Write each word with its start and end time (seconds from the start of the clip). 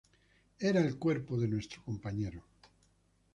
Era 0.57 0.81
el 0.81 0.97
cuerpo 0.97 1.37
de 1.37 1.47
nuestro 1.47 1.83
compañero. 1.83 2.43